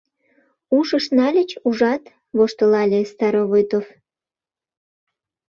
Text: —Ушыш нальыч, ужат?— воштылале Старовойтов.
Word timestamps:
—Ушыш 0.77 1.05
нальыч, 1.17 1.51
ужат?— 1.67 2.03
воштылале 2.37 2.99
Старовойтов. 3.11 3.85